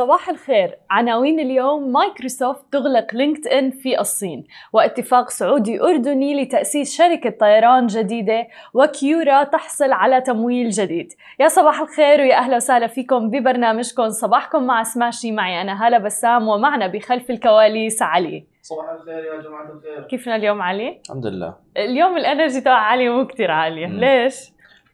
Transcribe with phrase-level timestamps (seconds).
[0.00, 0.78] صباح الخير.
[0.90, 4.44] عناوين اليوم مايكروسوفت تغلق لينكد ان في الصين.
[4.72, 8.46] واتفاق سعودي أردني لتأسيس شركة طيران جديدة.
[8.74, 11.12] وكيورا تحصل على تمويل جديد.
[11.40, 14.08] يا صباح الخير ويا أهلا وسهلا فيكم ببرنامجكم.
[14.08, 15.32] صباحكم مع سماشي.
[15.32, 18.46] معي أنا هلا بسام ومعنا بخلف الكواليس علي.
[18.62, 20.02] صباح الخير يا جماعة الخير.
[20.02, 21.54] كيفنا اليوم علي؟ الحمد لله.
[21.76, 24.00] اليوم الإنرجي تبع علي مو كثير عاليه مم.
[24.00, 24.52] ليش؟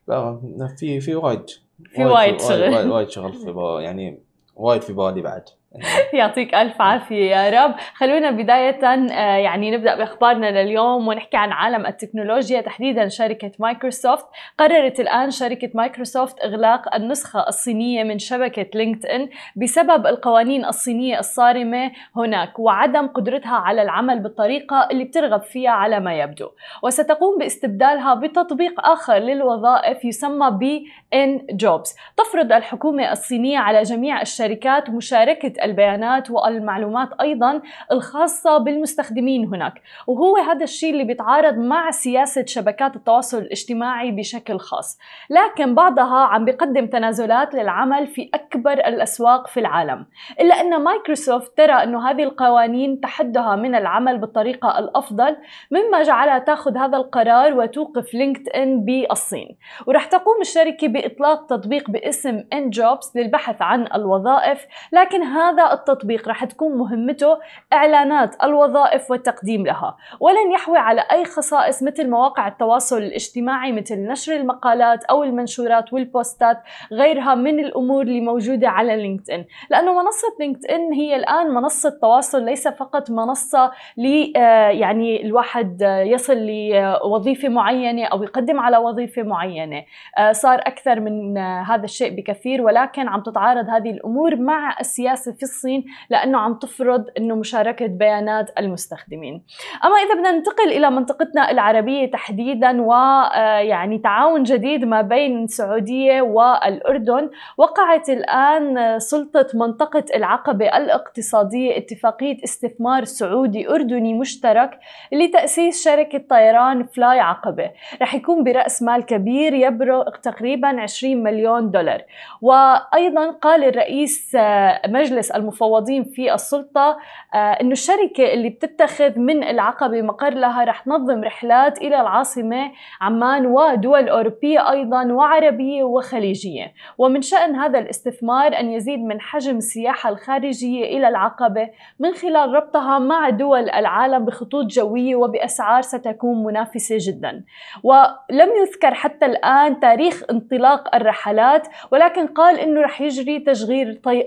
[0.08, 0.40] لا
[0.80, 1.50] في في وايد.
[1.94, 2.90] في وايد شغل.
[2.90, 4.21] وايد, شغل في يعني
[4.55, 5.49] وايد في بالي بعد
[6.18, 7.74] يعطيك ألف عافية يا رب.
[7.94, 12.60] خلونا بداية آه، يعني نبدأ بأخبارنا لليوم ونحكي عن عالم التكنولوجيا.
[12.60, 14.26] تحديدا شركة مايكروسوفت.
[14.58, 21.92] قررت الآن شركة مايكروسوفت إغلاق النسخة الصينية من شبكة لينكد إن بسبب القوانين الصينية الصارمة
[22.16, 26.48] هناك وعدم قدرتها على العمل بالطريقة اللي بترغب فيها على ما يبدو.
[26.82, 31.94] وستقوم باستبدالها بتطبيق آخر للوظائف يسمى بي إن جوبز.
[32.16, 37.62] تفرض الحكومة الصينية على جميع الشركات مشاركة البيانات والمعلومات أيضا
[37.92, 39.82] الخاصة بالمستخدمين هناك.
[40.06, 44.98] وهو هذا الشيء اللي بيتعارض مع سياسة شبكات التواصل الاجتماعي بشكل خاص.
[45.30, 50.06] لكن بعضها عم بيقدم تنازلات للعمل في أكبر الأسواق في العالم.
[50.40, 55.36] إلا أن مايكروسوفت ترى أنه هذه القوانين تحدها من العمل بالطريقة الأفضل
[55.70, 59.56] مما جعلها تأخذ هذا القرار وتوقف لينكد إن بالصين.
[59.86, 66.44] ورح تقوم الشركة بإطلاق تطبيق باسم إن جوبز للبحث عن الوظائف لكن هذا التطبيق رح
[66.44, 67.38] تكون مهمته
[67.72, 74.36] إعلانات الوظائف والتقديم لها ولن يحوي على أي خصائص مثل مواقع التواصل الاجتماعي مثل نشر
[74.36, 80.66] المقالات أو المنشورات والبوستات غيرها من الأمور اللي موجودة على لينكد إن لأنه منصة لينكد
[80.66, 87.48] إن هي الآن منصة تواصل ليس فقط منصة ل آه، يعني الواحد آه، يصل لوظيفة
[87.48, 89.84] معينة أو يقدم على وظيفة معينة
[90.18, 95.48] آه، صار أكثر من هذا الشيء بكثير ولكن عم تتعارض هذه الأمور مع السياسة في
[95.48, 99.42] الصين لأنه عم تفرض أنه مشاركة بيانات المستخدمين.
[99.84, 107.30] أما إذا بدنا ننتقل إلى منطقتنا العربية تحديدا ويعني تعاون جديد ما بين السعودية والأردن
[107.56, 114.78] وقعت الآن سلطة منطقة العقبة الاقتصادية اتفاقية استثمار سعودي أردني مشترك
[115.12, 117.70] لتأسيس شركة طيران فلاي عقبة.
[118.02, 122.02] رح يكون برأس مال كبير يبلغ تقريبا 20 مليون دولار.
[122.40, 126.98] وأيضا قال الرئيس آه، مجلس المفوضين في السلطة
[127.34, 133.46] آه، أنه الشركة اللي بتتخذ من العقبة مقر لها رح تنظم رحلات إلى العاصمة عمان
[133.46, 136.72] ودول أوروبية أيضا وعربية وخليجية.
[136.98, 141.68] ومن شأن هذا الاستثمار أن يزيد من حجم السياحة الخارجية إلى العقبة
[141.98, 147.44] من خلال ربطها مع دول العالم بخطوط جوية وبأسعار ستكون منافسة جدا.
[147.82, 154.26] ولم يذكر حتى الآن تاريخ انطلاق الرحلات ولكن قال إنه رح يجري تشغيل طي...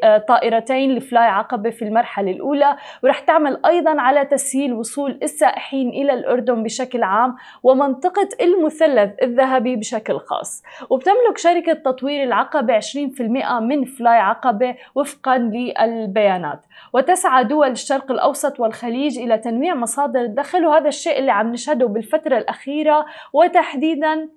[0.86, 6.64] طائرتين لفلاي عقبة في المرحلة الأولى ورح تعمل أيضا على تسهيل وصول السائحين إلى الأردن
[6.64, 10.64] بشكل عام ومنطقة المثلث الذهبي بشكل خاص.
[10.90, 16.60] وبتملك شركة تطوير العقبة 20% من فلاي عقبة وفقا للبيانات.
[16.94, 22.38] وتسعى دول الشرق الأوسط والخليج إلى تنويع مصادر الدخل وهذا الشيء اللي عم نشهده بالفترة
[22.38, 24.30] الأخيرة وتحديدا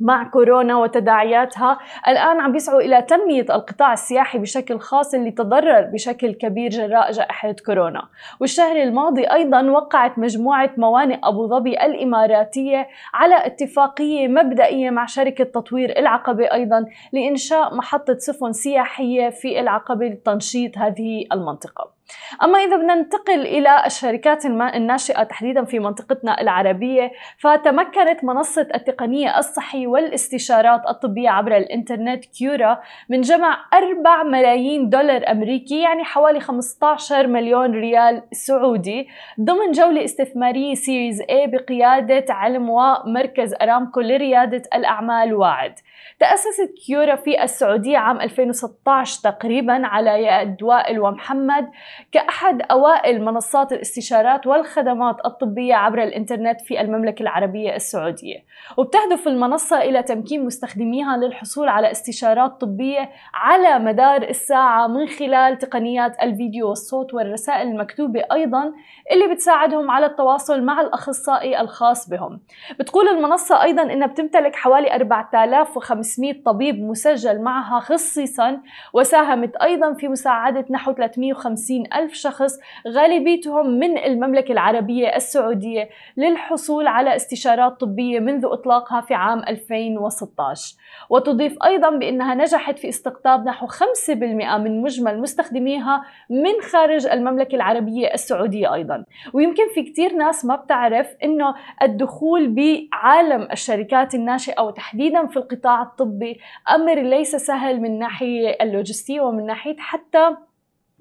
[0.00, 1.78] مع كورونا وتداعياتها
[2.08, 7.54] الآن عم بيسعوا إلى تنمية القطاع السياحي بشكل خاص اللي تضرر بشكل كبير جراء جائحة
[7.66, 8.02] كورونا.
[8.40, 15.98] والشهر الماضي أيضا وقعت مجموعة موانئ أبو ظبي الإماراتية على اتفاقية مبدئية مع شركة تطوير
[15.98, 21.97] العقبة أيضا لإنشاء محطة سفن سياحية في العقبة لتنشيط هذه المنطقة.
[22.42, 29.86] أما إذا بدنا ننتقل إلى الشركات الناشئة تحديدا في منطقتنا العربية فتمكنت منصة التقنية الصحي
[29.86, 37.72] والاستشارات الطبية عبر الإنترنت كيورا من جمع 4 ملايين دولار أمريكي يعني حوالي 15 مليون
[37.72, 39.08] ريال سعودي
[39.40, 45.74] ضمن جولة استثمارية سيريز A بقيادة علم ومركز أرامكو لريادة الأعمال واعد.
[46.20, 51.70] تأسست كيورا في السعودية عام 2016 تقريبا على يد وائل ومحمد
[52.12, 58.44] كأحد أوائل منصات الاستشارات والخدمات الطبية عبر الإنترنت في المملكة العربية السعودية.
[58.76, 66.22] وبتهدف المنصة إلى تمكين مستخدميها للحصول على استشارات طبية على مدار الساعة من خلال تقنيات
[66.22, 68.72] الفيديو والصوت والرسائل المكتوبة أيضا
[69.12, 72.40] اللي بتساعدهم على التواصل مع الأخصائي الخاص بهم.
[72.80, 78.60] بتقول المنصة أيضا إنها بتمتلك حوالي 4500 طبيب مسجل معها خصيصا
[78.92, 82.58] وساهمت أيضا في مساعدة نحو 350 ألف شخص
[82.88, 90.76] غالبيتهم من المملكة العربية السعودية للحصول على استشارات طبية منذ إطلاقها في عام 2016
[91.10, 94.10] وتضيف أيضا بأنها نجحت في استقطاب نحو 5%
[94.58, 99.04] من مجمل مستخدميها من خارج المملكة العربية السعودية أيضا.
[99.32, 106.40] ويمكن في كتير ناس ما بتعرف أنه الدخول بعالم الشركات الناشئة وتحديدا في القطاع الطبي
[106.70, 110.36] أمر ليس سهل من ناحية اللوجستية ومن ناحية حتى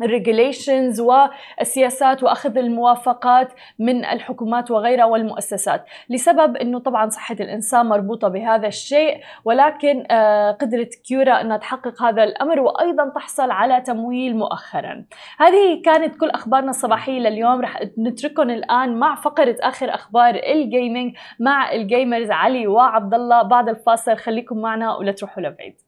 [0.01, 5.85] الريجوليشنز والسياسات وأخذ الموافقات من الحكومات وغيرها والمؤسسات.
[6.09, 12.23] لسبب إنه طبعا صحة الإنسان مربوطة بهذا الشيء ولكن آه، قدرت كيورا إنها تحقق هذا
[12.23, 15.05] الأمر وأيضا تحصل على تمويل مؤخرا.
[15.39, 17.61] هذه كانت كل أخبارنا الصباحية لليوم.
[17.61, 24.17] رح نترككم الآن مع فقرة آخر أخبار الجيمنج مع الجيمرز علي وعبد الله بعد الفاصل
[24.17, 25.86] خليكم معنا ولا تروحوا لبعيد.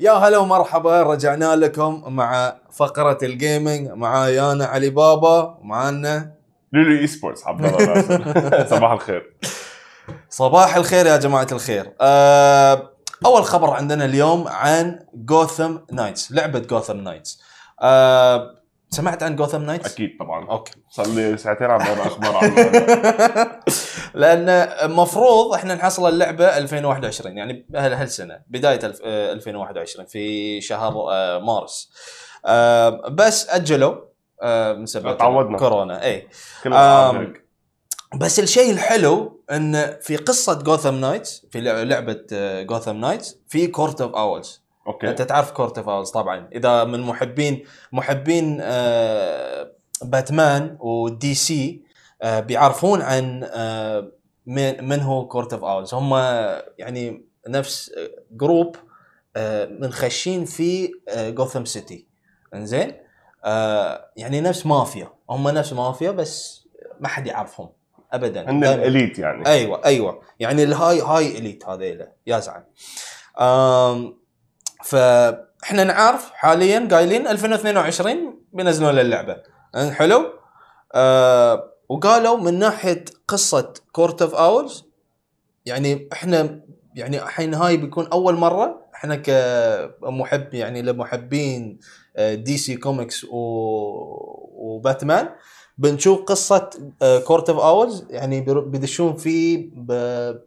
[0.00, 6.32] يا هلا ومرحبا رجعنا لكم مع فقرة الجيمنج معاي أنا علي بابا ومعانا
[6.72, 9.36] لولو اي سبورتس عبد الله صباح الخير.
[10.30, 11.92] صباح الخير يا جماعة الخير.
[12.00, 12.90] آه،
[13.26, 17.40] أول خبر عندنا اليوم عن جوثم نايتس لعبة جوثم نايتس
[18.92, 20.50] سمعت عن جوثم نايتس؟ أكيد طبعا.
[20.50, 20.72] أوكي.
[20.90, 23.60] صار لي ساعتين عم بقرا أخبار عنها
[24.14, 24.48] لأن
[24.90, 31.38] المفروض إحنا نحصل اللعبة 2021 يعني هال- هالسنة بداية ألف- آه، 2021 في شهر آه،
[31.38, 31.90] مارس.
[32.46, 33.94] آه، بس أجلوا
[34.74, 35.58] من سبب تعودنا.
[35.58, 36.04] كورونا.
[36.04, 36.28] اي.
[38.16, 42.20] بس الشيء الحلو إن في قصة جوثم نايتس في لع- لعبة
[42.62, 45.08] جوثم نايتس في كورت اوف اولز أوكي.
[45.08, 46.48] أنت تعرف كورت اولز طبعا.
[46.52, 49.72] إذا من محبين محبين آه،
[50.02, 51.82] باتمان ودي سي
[52.22, 54.12] آه، بيعرفون عن آه،
[54.46, 56.14] من من هو كورت اوف اولز هم
[56.78, 57.92] يعني نفس
[58.30, 58.76] جروب
[59.36, 62.06] آه، منخشين في جوثم سيتي.
[62.54, 62.92] إنزين؟
[63.44, 65.08] آه، يعني نفس مافيا.
[65.30, 66.66] هم نفس مافيا بس
[67.00, 67.68] ما حد يعرفهم.
[68.12, 68.50] ابدا.
[68.50, 68.64] هن.
[68.64, 69.46] الإليت يعني.
[69.46, 70.22] أيوه أيوه.
[70.40, 72.64] يعني الهاي هاي إليت هذيلا يا زعم
[74.84, 79.36] فاحنا نعرف حاليا قايلين 2022 بينزلون اللعبة.
[79.90, 80.24] حلو؟
[80.94, 84.84] آه وقالوا من ناحية قصة كورت اوف اولز
[85.66, 86.60] يعني إحنا
[86.94, 91.78] يعني الحين هاي بيكون أول مرة إحنا كمحب يعني لمحبين
[92.18, 93.36] دي سي كوميكس و...
[94.52, 95.28] وباتمان
[95.78, 96.70] بنشوف قصة
[97.26, 100.40] كورت اوف اولز يعني بيدشون فيه بكل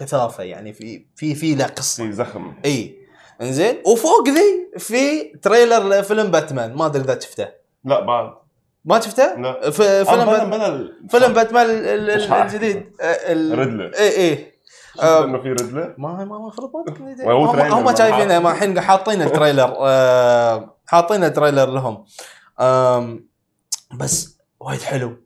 [0.00, 2.04] كثافة يعني في في في له قصة.
[2.06, 2.54] في زخم.
[2.64, 2.96] إي.
[3.42, 6.74] إنزين؟ وفوق ذي في تريلر لفيلم باتمان.
[6.74, 7.48] ما أدري إذا شفته.
[7.84, 8.32] لا بعد
[8.84, 9.66] ما شفته؟ لا.
[9.66, 11.66] آه، فيلم بلا باتمان ال- فيلم باتمان.
[12.46, 12.92] الجديد.
[13.00, 13.92] آه، ال- ريدلر.
[13.98, 14.52] إي إي.
[14.94, 16.70] شفت آه، إنه في ريدلر؟ ما ما المفروض
[17.56, 18.38] ما هم شايفينه.
[18.38, 19.74] ما الحين حاطين التريلر.
[19.80, 22.04] آه، حاطين التريلر لهم.
[23.98, 25.16] بس وايد حلو.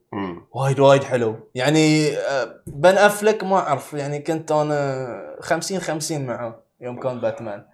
[0.53, 1.37] وايد وايد حلو.
[1.55, 7.65] يعني آه، بن أفلك ما أعرف يعني كنت أنا 50 50 معه يوم كان باتمان.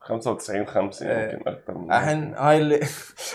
[0.00, 1.32] 95 5 إيه.
[1.32, 2.80] يمكن أكثر من الحين هاي اللي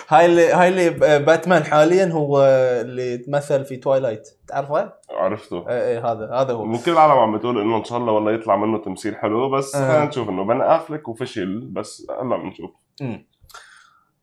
[0.10, 0.90] هاي اللي هاي اللي
[1.20, 2.44] باتمان حاليا هو
[2.82, 5.70] اللي تمثل في توايلايت تعرفه؟ عرفته.
[5.70, 6.66] اي اي هذا هذا هو.
[6.66, 9.76] من كل العالم عم بتقول إنه إن شاء الله والله يطلع منه تمثيل حلو بس
[9.76, 9.88] آه.
[9.88, 12.72] خلينا نشوف إنه بن أفلك وفشل بس هلا بنشوف.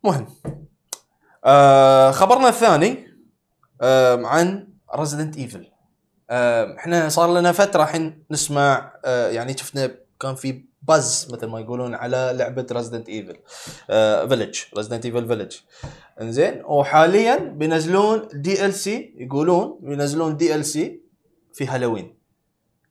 [0.04, 0.26] مهم.
[1.44, 3.09] آه خبرنا الثاني.
[4.24, 5.66] عن ريزدنت ايفل
[6.78, 9.90] إحنا صار لنا فترة الحين نسمع يعني شفنا
[10.20, 13.37] كان في باز مثل ما يقولون على لعبة ريزدنت ايفل
[14.28, 15.56] فيلج ريزدنت ايفل فيلج
[16.20, 21.00] إنزين وحاليا بينزلون دي ال سي يقولون بينزلون دي ال سي
[21.52, 22.14] في هالوين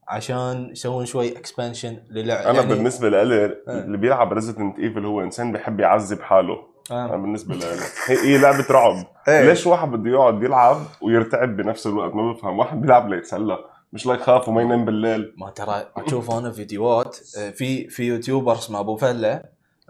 [0.08, 3.58] عشان يسوون شوي اكسبانشن للعبه أنا بالنسبة لي آه.
[3.68, 6.58] اللي بيلعب ريزيدنت ايفل هو إنسان بيحب يعذب حاله.
[6.92, 7.08] آه.
[7.08, 7.66] بالنسبة لي
[8.06, 9.06] هي, هي لعبة رعب.
[9.28, 9.42] إيه.
[9.42, 12.60] ليش واحد بده يقعد يلعب ويرتعب بنفس الوقت؟ ما بفهم.
[12.60, 13.58] واحد بيلعب ليتسلى
[13.94, 15.34] مش ليخاف وما ينام بالليل.
[15.38, 17.18] ما ترى أشوف أنا فيديوهات.
[17.38, 19.42] آه، في في يوتيوبر اسمه أبو فلة.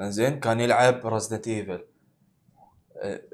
[0.01, 1.79] إنزين كان يلعب ريزدنت ايفل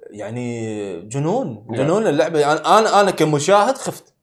[0.09, 1.65] يعني جنون.
[1.69, 2.39] جنون اللعبة.
[2.39, 4.13] يعني أنا أنا كمشاهد خفت.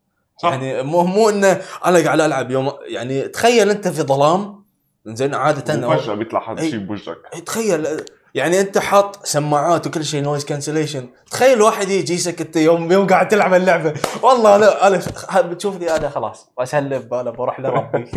[0.42, 0.50] صح.
[0.52, 4.62] يعني مو مو إنه أنا قاعد ألعب يوم يعني تخيل أنت في ظلام.
[5.06, 6.61] إنزين عادة وفجاه بيطلع حد.
[6.61, 7.16] شيء بوجهك.
[7.46, 7.87] تخيل.
[8.34, 13.28] يعني انت حاط سماعات وكل شيء نويز كانسليشن تخيل واحد يجي يسكت يوم يوم قاعد
[13.28, 13.94] تلعب اللعبة.
[14.22, 15.00] والله أنا أنا
[15.42, 18.04] بتشوفني أنا خلاص بسلم أنا بروح لربي.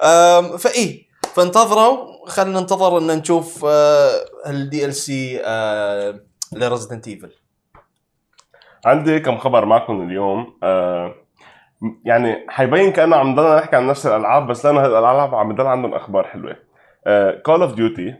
[0.00, 2.10] 100% أم، فإي فانتظروا.
[2.28, 3.64] خلينا ننتظر إن نشوف
[4.46, 5.36] الدي ال سي
[6.52, 7.30] لريزدنت ايفل
[8.86, 10.58] عندي كم خبر معكم اليوم.
[10.62, 11.14] آه
[12.04, 15.94] يعني حيبين كأنه عم نضلنا نحكي عن نفس الألعاب بس لأنه الالعاب عم يضل عندهم
[15.94, 16.69] أخبار حلوة.
[17.42, 18.14] كول اوف ديوتي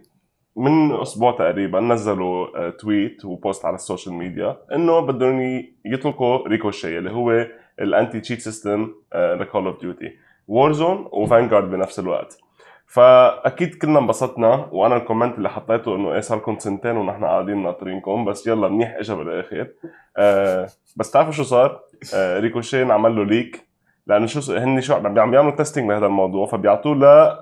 [0.57, 7.11] من أسبوع تقريبا نزلوا آه، تويت وبوست على السوشيال ميديا إنه بدهم يطلقوا ريكوشي اللي
[7.11, 7.47] هو
[7.81, 10.17] الانتي تشيت سيستم لكول اوف ديوتي
[10.49, 12.39] وورزون وفانجارد بنفس الوقت.
[12.87, 18.25] فأكيد كلنا انبسطنا وأنا الكومنت اللي حطيته إنه إيه صار لكم سنتين ونحن قاعدين ناطرينكم
[18.25, 19.69] بس يلا منيح اجى بالآخر.
[20.17, 21.81] آه بس تعرفوا شو صار؟
[22.15, 23.70] آه ريكوشي انعمل له ليك
[24.11, 26.95] لأنه شو هن شو عم عم بيعملوا تيستينج لهذا الموضوع فبيعطوه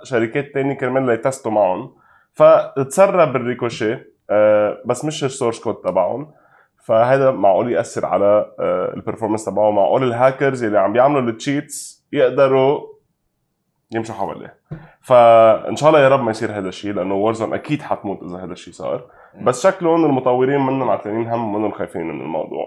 [0.02, 1.94] لشركات تانية كرمال ليتستوا معهم.
[2.32, 3.98] فتسرب الريكوشي
[4.30, 6.32] آه بس مش السورس كود تبعهم.
[6.84, 12.80] فهذا معقول يأثر على آه البرفورمانس تبعه معقول الهاكرز اللي عم بيعملوا التشيتس يقدروا
[13.94, 14.54] يمشوا حواليه.
[15.00, 18.52] فإن شاء الله يا رب ما يصير هذا الشيء لأنه وورزون أكيد حتموت إذا هذا
[18.52, 19.04] الشيء صار.
[19.42, 22.66] بس شكلهم المطورين منهم عتلانين هم منهم خايفين من الموضوع.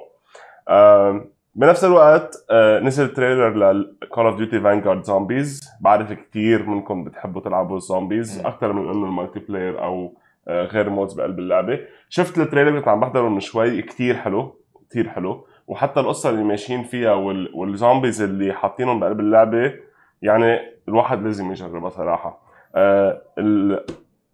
[0.69, 7.41] آه بنفس الوقت آه نزل تريلر لكول اوف ديوتي فانجارد زومبيز بعرف كثير منكم بتحبوا
[7.41, 8.45] تلعبوا الزومبيز.
[8.45, 10.17] أكثر من إنه المالتي بلاير أو
[10.47, 11.79] آه غير مودز بقلب اللعبة.
[12.09, 14.55] شفت التريلر كنت عم بحضره من شوي كثير حلو
[14.89, 15.45] كثير حلو.
[15.67, 17.51] وحتى القصة اللي ماشيين فيها وال...
[17.55, 19.73] والزومبيز اللي حاطينهم بقلب اللعبة
[20.21, 22.41] يعني الواحد لازم يجربها صراحة.
[22.75, 23.85] آه ال...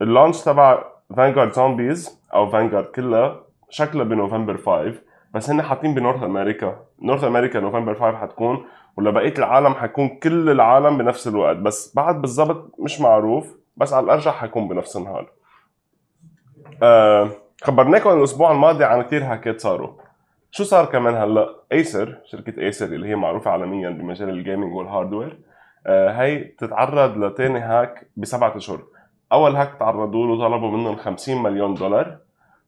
[0.02, 0.84] اللانش تبع
[1.18, 4.94] فانجارد زومبيز أو فانجارد كلها شكلها بنوفمبر 5
[5.38, 6.80] بس هن حاطين بنورث أمريكا.
[7.02, 8.66] نورث أمريكا نوفمبر 5 حتكون
[8.98, 11.56] ولا بقية العالم حيكون كل العالم بنفس الوقت.
[11.58, 15.30] بس بعد بالضبط مش معروف بس على الأرجح حيكون بنفس النهار.
[16.84, 17.30] آه
[17.64, 19.90] خبرناكم الأسبوع الماضي عن كثير هاكات صاروا
[20.52, 25.40] شو صار كمان هلأ؟ ايسر شركة ايسر اللي هي معروفة عالميا بمجال الجيمنج والهاردوير
[25.88, 28.80] آه هي بتتعرض لتاني هاك بسبعة أشهر.
[29.32, 32.18] أول هاك تعرضوا له طلبوا منهم 50 مليون دولار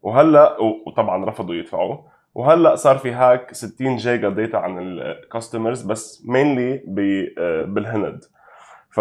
[0.02, 1.98] وهلأ وطبعا رفضوا يدفعوا
[2.40, 6.84] وهلأ صار في هاك 60 جيجا داتا عن الكاستمرز بس مينلي
[7.68, 8.24] بالهند.
[8.90, 8.98] ف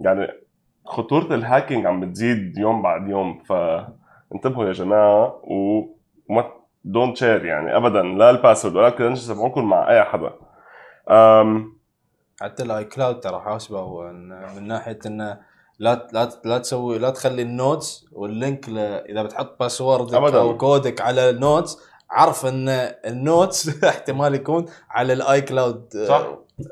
[0.00, 0.32] يعني
[0.84, 3.42] خطورة الهاكينج عم بتزيد يوم بعد يوم.
[3.42, 6.50] فانتبهوا يا جماعة وما
[6.84, 10.30] دونت شير يعني ابدا لا الباسورد ولا الكرنشز تبعكم مع أي حدا
[11.10, 11.76] أم
[12.40, 14.02] حتى الاي كلاود ترى حاسبة
[14.56, 15.38] من ناحية انه
[15.78, 18.78] لا لا لا تسوي لا تخلي النوتس واللينك ل...
[18.78, 20.14] إذا بتحط باسوردك.
[20.14, 22.68] أو كودك على النوتس عرف إن
[23.06, 26.26] النوتس احتمال يكون على الاي كلاود آه، صح.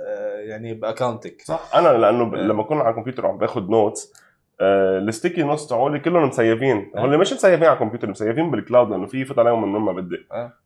[0.09, 2.35] آه، يعني باكونتك صح أنا لأنه ب...
[2.35, 2.43] إيه.
[2.43, 4.13] لما أكون على الكمبيوتر وعم باخذ نوتس
[4.61, 7.01] آه الستيكي نوتس تبعولي كلهم مسيفين إيه.
[7.01, 10.17] هول مش مسيفين على الكمبيوتر مسيفين بالكلاود لأنه في يفوت عليهم من وين ما بدي.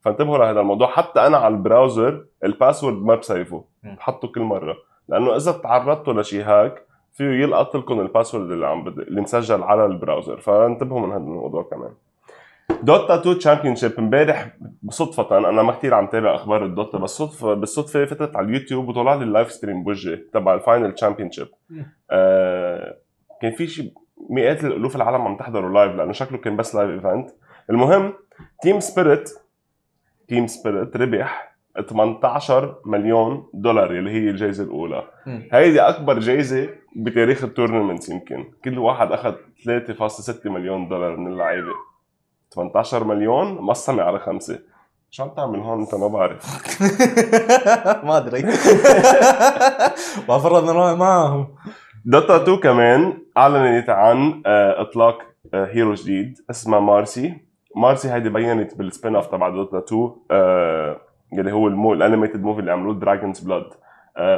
[0.00, 3.64] فانتبهوا لهذا الموضوع حتى أنا على البراوزر الباسورد ما بسيفه.
[3.83, 4.76] بحطه كل مرة
[5.09, 9.85] لأنه إذا تعرضتوا لشي هاك فيه يلقط لكم الباسورد اللي عم بدي اللي مسجل على
[9.85, 11.90] البراوزر فانتبهوا من هذا الموضوع كمان
[12.83, 14.56] دوتا 2 تشامبيون شيب امبارح
[14.88, 19.14] صدفة أنا ما كثير عم تابع أخبار الدوتا بس صدفة بالصدفة فتت على اليوتيوب وطلع
[19.14, 21.49] لي اللايف ستريم بوجهي تبع الفاينل تشامبيون شيب.
[22.11, 22.97] آه
[23.42, 23.92] كان في شيء
[24.30, 27.30] مئات الألوف العالم عم تحضروا لايف لأنه شكله كان بس لايف ايفنت
[27.71, 28.12] المهم
[28.62, 29.30] تيم سبيريت
[30.28, 31.54] تيم سبيريت ربح
[31.88, 35.04] 18 مليون دولار اللي هي الجائزه الأولى.
[35.52, 38.44] هيدي أكبر جائزه بتاريخ التورنمنت يمكن.
[38.64, 41.73] كل واحد أخذ 3.6 مليون دولار من اللعيبة.
[42.54, 44.58] 18 مليون؟ مقسمه على خمسة.
[45.11, 46.44] شو عم تعمل هون؟ انت ما بعرف.
[48.06, 48.40] ما أدري.
[50.28, 51.54] المفروض نروح معهم.
[52.04, 55.18] دوتا 2 كمان اعلنت عن آه، إطلاق
[55.54, 57.34] آه، هيرو جديد اسمها مارسي.
[57.76, 61.00] مارسي هيدي بينت بالسبين اوف تبع دوتا 2 آه،
[61.38, 63.66] اللي هو المو الانيميتد موفي اللي عملوه دراجونز بلاد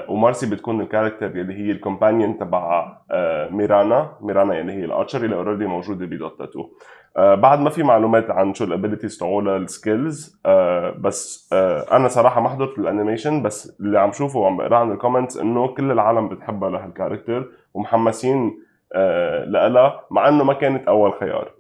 [0.09, 5.67] ومارسي بتكون الكاركتر اللي هي الكومبانيون تبع آه، ميرانا ميرانا يعني هي الارشر اللي اوريدي
[5.67, 6.65] موجودة بدوتا 2
[7.17, 10.41] آه، بعد ما في معلومات عن شو الابيلتيز تبعولها السكيلز
[10.99, 15.37] بس آه، أنا صراحة ما حضرت الانيميشن بس اللي عم شوفه وعم بقرا عن الكومنتس
[15.37, 21.53] إنه كل العالم بتحبها لهالكاركتر ومحمسين آه، لها مع إنه ما كانت أول خيار.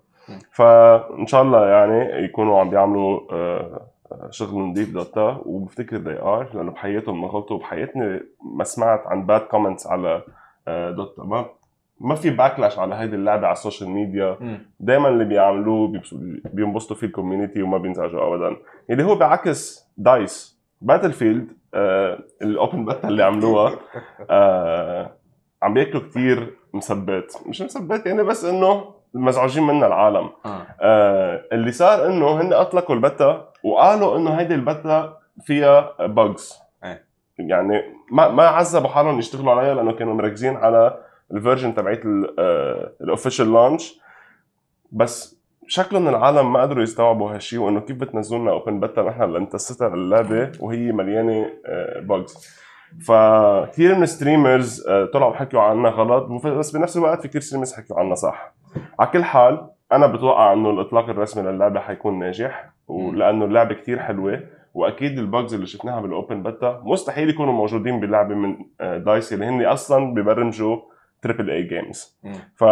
[0.52, 3.87] فإن شاء الله يعني يكونوا عم بيعملوا آه، آه،
[4.30, 8.20] شغل نظيف دوتا وبفتكر they ار لأنه بحياتهم ما غلطوا بحياتي
[8.56, 10.22] ما سمعت عن باد كومنتس على
[10.68, 11.22] آه، دوتا.
[11.22, 11.46] ما
[12.00, 14.38] ما في باكلاش على هيدي اللعبة على السوشيال ميديا.
[14.80, 16.02] دائما اللي بيعملوه
[16.44, 18.56] بينبسطوا فيه الكوميونتي وما بينزعجوا ابدا.
[18.90, 20.60] اللي هو بعكس دايس.
[20.80, 23.78] باتل فيلد آه الاوبن بتا اللي عملوها
[24.30, 25.16] آه
[25.62, 27.34] عم بياكلوا كتير مسبات.
[27.46, 30.30] مش مسبات يعني بس إنه مزعوجين منا العالم.
[30.46, 30.66] آه.
[30.80, 37.04] آه اللي صار إنه هن أطلقوا البتا وقالوا إنه هيدي البتا فيها بجز إيه.
[37.38, 37.82] يعني
[38.12, 40.99] ما ما عذبوا حالهم يشتغلوا عليها لأنه كانوا مركزين على
[41.32, 42.00] الفيرجن تبعت
[43.00, 44.00] الاوفيشال لانش
[44.92, 45.37] بس
[45.68, 49.88] شكله ان العالم ما قدروا يستوعبوا هالشيء وإنه كيف بتنزلوا لنا اوبن بتا نحن لنتستها
[49.88, 51.50] اللعبة وهي مليانة
[52.00, 52.56] بجز
[53.06, 56.46] فكثير من الستريمرز آه، طلعوا حكوا عنا غلط.
[56.46, 58.54] بس بنفس الوقت في كثير ستريمرز حكوا عنا صح.
[58.99, 64.42] على كل حال أنا بتوقع إنه الإطلاق الرسمي للعبة حيكون ناجح ولأنه اللعبة كثير حلوة
[64.75, 69.64] وأكيد البجز اللي شفناها بالأوبن بتا مستحيل يكونوا موجودين بلعبه من آه، دايس اللي هن
[69.64, 70.80] أصلا ببرمجوا
[71.23, 72.18] تريبل اي جيمز.
[72.56, 72.64] ف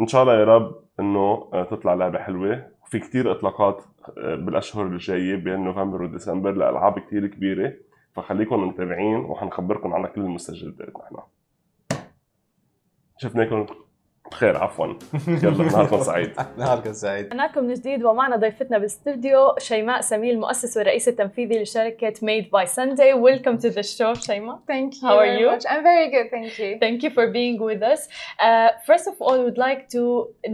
[0.00, 2.66] إن شاء الله يا رب إنه آه، تطلع لعبة حلوة.
[2.82, 3.82] وفي كتير إطلاقات
[4.18, 7.72] آه، بالأشهر الجاية بين نوفمبر وديسمبر لألعاب كتير كبيرة.
[8.14, 11.16] فخليكم متابعين وحنخبركم على كل المستجدات نحن.
[13.18, 13.66] شفناكم؟
[14.32, 14.86] بخير عفوا
[15.28, 21.08] يلا نهاركم سعيد نهاركم سعيد معكم من جديد ومعنا ضيفتنا بالاستوديو شيماء سميل المؤسس والرئيس
[21.08, 23.12] التنفيذي لشركة Made by Sunday.
[23.14, 24.58] Welcome to the show, شيماء.
[24.66, 25.46] Thank you How are you?
[25.50, 25.64] much.
[25.68, 26.78] I'm very good, thank you.
[26.84, 28.00] Thank you for being with us.
[28.40, 30.02] Uh, first of all, we'd like to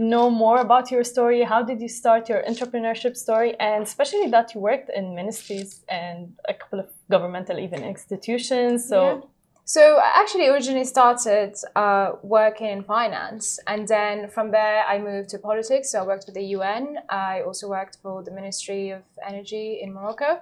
[0.09, 1.41] know more about your story.
[1.53, 3.51] How did you start your entrepreneurship story?
[3.69, 5.69] And especially that you worked in ministries
[6.01, 6.17] and
[6.53, 8.77] a couple of governmental even institutions.
[8.91, 9.21] So, Yeah.
[9.69, 15.29] So I actually originally started uh, working in finance, and then from there I moved
[15.29, 15.91] to politics.
[15.91, 16.97] So I worked with the UN.
[17.07, 20.39] I also worked for the Ministry of Energy in Morocco.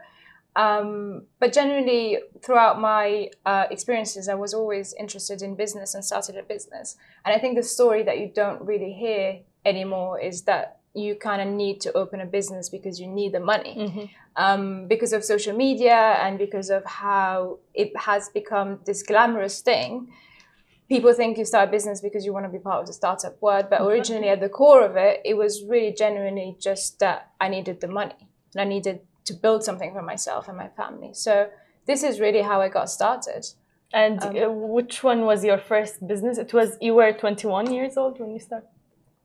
[0.55, 6.37] Um, but generally, throughout my uh, experiences, I was always interested in business and started
[6.37, 6.95] a business.
[7.25, 11.41] And I think the story that you don't really hear anymore is that you kind
[11.41, 14.09] of need to open a business because you need the money Mhm.
[14.45, 20.07] um, because of social media and because of how it has become this glamorous thing.
[20.89, 23.35] People think you start a business because you want to be part of the startup
[23.41, 27.49] world, but originally at the core of it, it was really genuinely just that I
[27.49, 28.21] needed the money
[28.53, 31.11] and I needed to build something for myself and my family.
[31.13, 31.49] So
[31.89, 33.43] this is really how I got started.
[33.93, 36.37] and Um, uh, which one was your first business?
[36.37, 38.67] It was you were 21 years old when you started.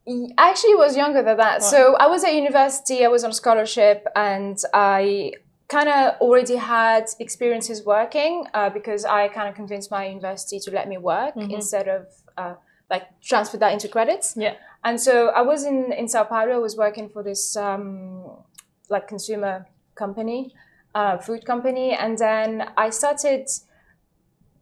[0.09, 1.63] I actually was younger than that.
[1.63, 5.33] So I was at university, I was on a scholarship, and I
[5.69, 10.71] kind of already had experiences working uh, because I kind of convinced my university to
[10.71, 11.51] let me work Mhm.
[11.53, 12.07] instead of
[12.37, 12.55] uh,
[12.91, 14.35] like transfer that into credits.
[14.37, 14.55] Yeah.
[14.85, 18.25] And so I was in, in Sao Paulo, I was working for this um,
[18.91, 20.53] like consumer company,
[20.95, 23.49] uh, food company, and then I started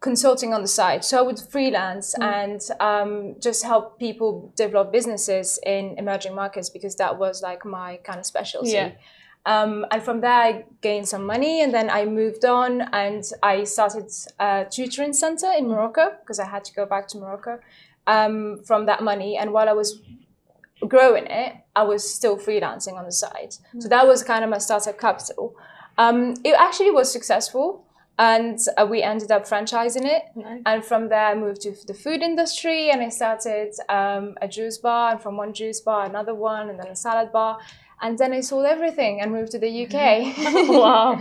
[0.00, 1.04] consulting on the side.
[1.04, 6.96] So I would freelance and um, just help people develop businesses in emerging markets because
[6.96, 8.70] that was like my kind of specialty.
[8.70, 8.92] Yeah.
[9.46, 13.64] Um, and from there, I gained some money, and then I moved on and I
[13.64, 17.59] started a tutoring center in Morocco because I had to go back to Morocco
[18.07, 19.38] um, from that money.
[19.38, 20.01] And while I was
[20.87, 23.55] growing it, I was still freelancing on the side.
[23.79, 25.55] So that was kind of my startup capital.
[25.96, 27.87] Um, it actually was successful,
[28.20, 30.24] and uh, we ended up franchising it.
[30.37, 30.61] Nice.
[30.66, 34.76] And from there, I moved to the food industry, and I started um, a juice
[34.76, 37.59] bar, and from one juice bar, another one, and then a salad bar.
[38.02, 39.94] And then I sold everything and moved to the UK.
[40.68, 41.18] wow,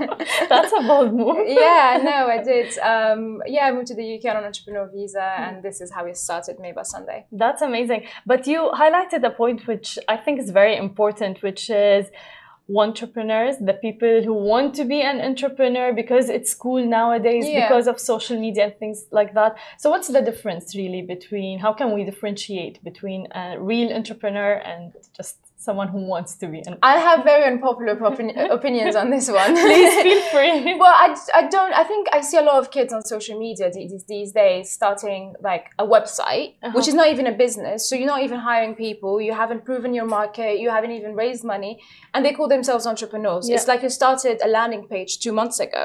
[0.48, 1.38] that's a bold move.
[1.48, 2.78] yeah, no, I did.
[2.80, 6.04] Um, yeah, I moved to the UK on an entrepreneur visa, and this is how
[6.04, 7.26] we started, Made by Sunday.
[7.32, 8.08] That's amazing.
[8.26, 12.08] But you highlighted a point which I think is very important, which is
[12.78, 17.68] entrepreneurs, the people who want to be an entrepreneur because it's cool nowadays Yeah.
[17.68, 19.56] because of social media and things like that.
[19.80, 24.94] So what's the difference really between how can we differentiate between a real entrepreneur and
[25.16, 29.30] just someone who wants to be an I have very unpopular opin- opinions on this
[29.30, 29.54] one.
[29.68, 30.76] Please feel free.
[30.80, 31.74] well, I, I don't.
[31.74, 35.36] I think I see a lot of kids on social media these, these days starting
[35.42, 36.72] like a website, Uh-huh.
[36.76, 37.88] which is not even a business.
[37.90, 39.20] So you're not even hiring people.
[39.28, 40.60] You haven't proven your market.
[40.64, 41.74] You haven't even raised money,
[42.14, 43.50] and they call themselves entrepreneurs.
[43.50, 43.56] Yeah.
[43.58, 45.84] It's like you started a landing page two months ago,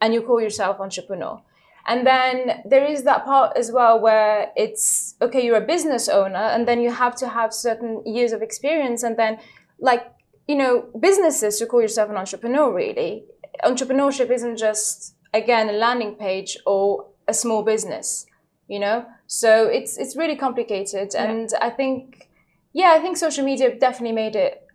[0.00, 1.42] and you call yourself entrepreneur.
[1.86, 6.36] And then there is that part as well where it's okay, you're a business owner,
[6.36, 9.38] and then you have to have certain years of experience, and then
[9.78, 10.06] like
[10.48, 13.24] you know, businesses to call yourself an entrepreneur really.
[13.64, 18.26] Entrepreneurship isn't just again a landing page or a small business,
[18.68, 19.04] you know?
[19.26, 22.28] So it's it's really complicated and I think
[22.72, 24.65] yeah, I think social media definitely made it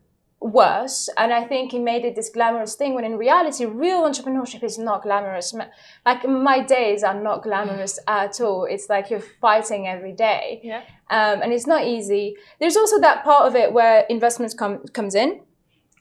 [0.42, 4.64] worse and I think he made it this glamorous thing when in reality real entrepreneurship
[4.64, 5.54] is not glamorous.
[6.06, 8.66] Like my days are not glamorous at all.
[8.66, 10.82] It's like you're fighting every day Yeah.
[11.12, 12.36] um, and it's not easy.
[12.60, 15.42] There's also that part of it where investments come comes in,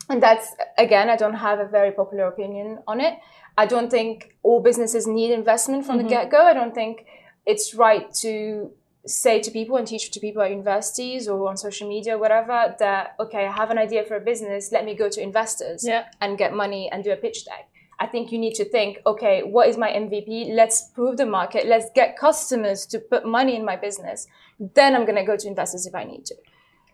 [0.09, 0.49] and that's
[0.79, 3.15] again, I don't have a very popular opinion on it.
[3.59, 6.03] I don't think all businesses need investment from Mhm.
[6.05, 6.39] the get go.
[6.47, 7.05] I don't think
[7.45, 8.71] it's right to
[9.07, 13.15] say to people and teach to people at universities or on social media, whatever, that
[13.19, 14.71] okay, I have an idea for a business.
[14.73, 16.05] Let me go to investors Yeah.
[16.21, 17.69] and get money and do a pitch deck.
[17.99, 20.55] I think you need to think, okay, what is my MVP?
[20.55, 21.67] Let's prove the market.
[21.67, 24.27] Let's get customers to put money in my business.
[24.59, 26.35] Then I'm going to go to investors if I need to.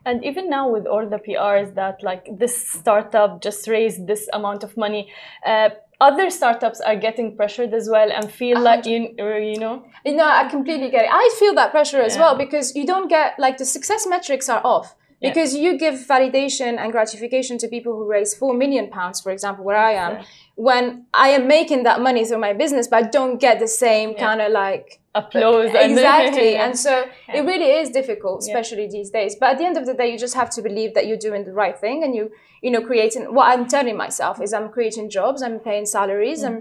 [0.05, 4.62] And even now, with all the PRs that like this startup just raised this amount
[4.62, 5.12] of money,
[5.45, 10.14] uh, other startups are getting pressured as well and feel like you, you know, You
[10.14, 11.11] know, I completely get it.
[11.12, 12.22] I feel that pressure as Yeah.
[12.22, 14.94] well because you don't get like the success metrics are off.
[15.20, 15.30] Yeah.
[15.30, 19.64] Because you give validation and gratification to people who raise four million pounds, for example,
[19.64, 20.22] where I am, Yeah.
[20.56, 24.14] when I am making that money through my business, but I don't get the same
[24.14, 25.70] kind of like applause.
[25.74, 26.50] and- exactly.
[26.52, 26.64] Yeah.
[26.66, 26.92] And so
[27.29, 27.38] Yeah.
[27.38, 29.33] it really is difficult, especially these days.
[29.40, 31.42] But at the end of the day, you just have to believe that you're doing
[31.50, 32.24] the right thing and you,
[32.64, 36.46] you know, creating what I'm telling myself is I'm creating jobs, I'm paying salaries, mm.
[36.48, 36.59] I'm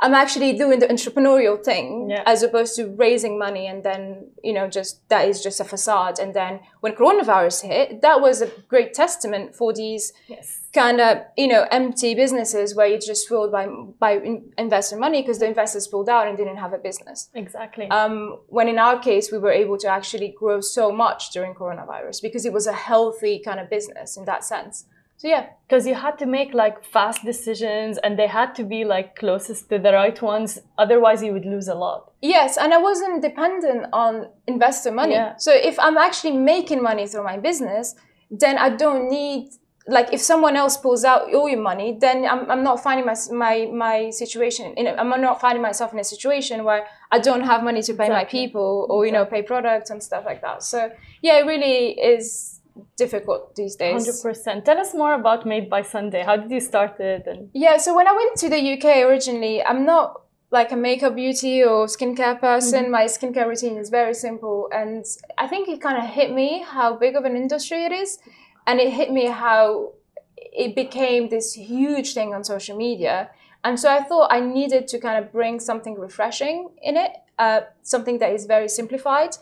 [0.00, 2.22] I'm actually doing the entrepreneurial thing Yeah.
[2.24, 6.20] as opposed to raising money and then, you know, just that is just a facade.
[6.20, 10.60] And then when coronavirus hit, that was a great testament for these yes.
[10.72, 13.66] kind of, you know, empty businesses where you just filled by
[13.98, 17.28] by in- investing money because the investors pulled out and didn't have a business.
[17.34, 17.88] Exactly.
[17.90, 22.22] Um, when in our case, we were able to actually grow so much during coronavirus
[22.22, 24.86] because it was a healthy kind of business in that sense.
[25.18, 28.84] So yeah, because you had to make like fast decisions and they had to be
[28.84, 32.78] like closest to the right ones otherwise you would lose a lot Yes, and I
[32.78, 35.12] wasn't dependent on investor money.
[35.12, 35.36] Yeah.
[35.36, 37.94] So if I'm actually making money through my business,
[38.30, 39.52] then I don't need
[39.86, 43.14] like if someone else pulls out all your money, then I'm, I'm not finding my
[43.32, 44.74] my my situation.
[44.76, 47.94] You know, I'm not finding myself in a situation where I don't have money to
[47.94, 50.64] pay my people or you know pay products and stuff like that.
[50.64, 50.90] So
[51.22, 52.57] yeah, it really is
[52.96, 54.08] difficult these days.
[54.24, 57.76] 100% tell us more about made by sunday how did you start it and Yeah,
[57.76, 61.86] so when I went to the UK originally, I'm not like a makeup beauty or
[61.86, 62.90] skincare person.
[62.90, 64.68] My skincare routine is very simple.
[64.72, 65.04] And
[65.36, 68.18] I think it kind of hit me how big of an industry it is.
[68.66, 69.92] And it hit me how
[70.36, 73.30] it became this huge thing on social media.
[73.62, 77.60] And so I thought I needed to kind of bring something refreshing in it, uh,
[77.82, 79.36] something that is very simplified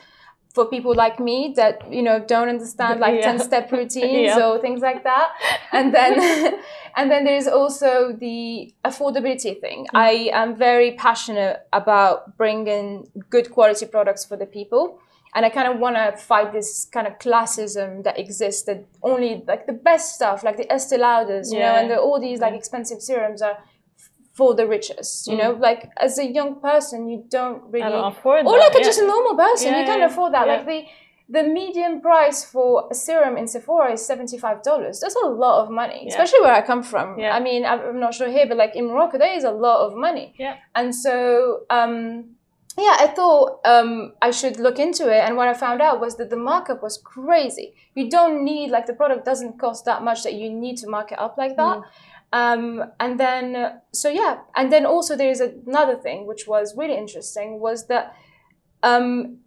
[0.57, 3.33] for people like me that you know don't understand like Yeah.
[3.33, 4.47] 10 step routines Yeah.
[4.47, 5.29] or things like that.
[5.79, 6.13] And then
[6.99, 7.91] and then there's also
[8.27, 9.81] the affordability thing.
[9.85, 10.05] Mm.
[10.09, 12.87] I am very passionate about bringing
[13.35, 14.85] good quality products for the people.
[15.35, 18.79] And i kind of want to fight this kind of classism that exists that
[19.11, 22.39] only like the best stuff like the estee lauders you know and the, all these
[22.45, 22.63] like mm.
[22.63, 23.57] expensive serums are
[24.37, 28.45] for the richest you know like as a young person you don't really don't afford
[28.47, 28.85] or that, like a, yeah.
[28.85, 30.85] just a normal person Yeah, you can't yeah, afford that like the
[31.29, 34.63] the median price for a serum in Sephora is $75
[35.01, 36.09] that's a lot of money Yeah.
[36.13, 37.35] especially where I come from Yeah.
[37.35, 39.97] I mean I'm not sure here but like in Morocco there is a lot of
[39.97, 40.57] money Yeah.
[40.75, 42.37] and so um
[42.79, 46.17] yeah, I thought um, I should look into it, and what I found out was
[46.19, 47.75] that the markup was crazy.
[47.95, 51.11] You don't need like the product doesn't cost that much that you need to mark
[51.11, 51.81] it up like that.
[52.33, 56.97] Um, and then so yeah, and then also there is another thing which was really
[56.97, 58.15] interesting was that
[58.83, 59.39] um,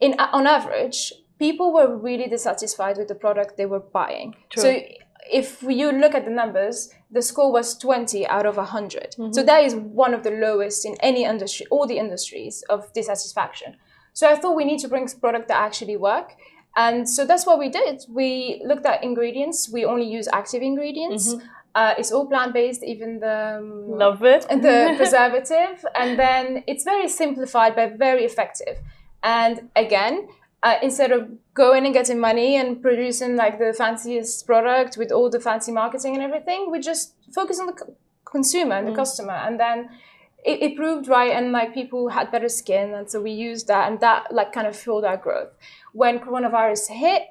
[0.00, 4.34] in on average people were really dissatisfied with the product they were buying.
[4.50, 4.62] True.
[4.62, 4.82] So
[5.30, 9.14] if you look at the numbers, the score was 20 out of 100.
[9.32, 13.76] So that is one of the lowest in any industry, all the industries of dissatisfaction.
[14.12, 16.34] So I thought we need to bring product that actually work.
[16.76, 18.04] And so that's what we did.
[18.08, 19.68] We looked at ingredients.
[19.68, 21.34] We only use active ingredients.
[21.74, 24.46] Uh, it's all plant-based, even the um, love it.
[24.50, 25.84] the preservative.
[25.94, 28.78] And then it's very simplified but very effective.
[29.22, 30.28] And again
[30.62, 35.30] uh, instead of going and getting money and producing like the fanciest product with all
[35.30, 37.92] the fancy marketing and everything we just focus on the c-
[38.24, 39.32] consumer and the customer.
[39.32, 39.88] And then
[40.44, 42.94] it, it proved right and like people had better skin.
[42.94, 45.50] And so we used that and that like kind of fueled our growth.
[45.92, 47.22] When coronavirus hit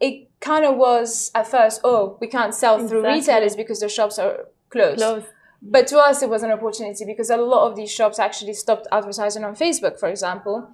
[0.00, 3.20] it kind of was at first oh we can't sell through Exactly.
[3.20, 4.98] retailers because the shops are closed.
[4.98, 5.24] Close
[5.62, 8.86] but to us, it was an opportunity because a lot of these shops actually stopped
[8.90, 10.70] advertising on Facebook, for example,